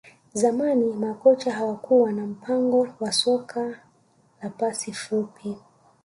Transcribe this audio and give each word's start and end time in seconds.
Zamani 0.33 0.85
makocha 0.93 1.51
hawakuwa 1.51 2.11
na 2.11 2.27
mpango 2.27 2.87
wa 2.99 3.11
soka 3.11 3.79
la 4.43 4.49
pasi 4.49 4.93
fupi 4.93 5.57